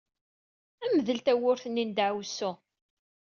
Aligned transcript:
Mdel 0.95 1.19
tawwurt-nni 1.25 1.83
n 1.85 1.89
ddeɛwessu! 1.91 2.51